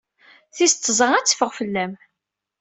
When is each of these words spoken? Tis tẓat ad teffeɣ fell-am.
Tis 0.55 0.73
tẓat 0.75 1.17
ad 1.19 1.25
teffeɣ 1.27 1.51
fell-am. 1.59 1.93